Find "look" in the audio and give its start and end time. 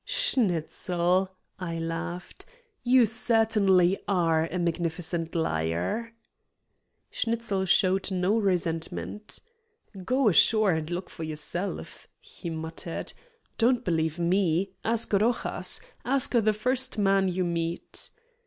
10.89-11.11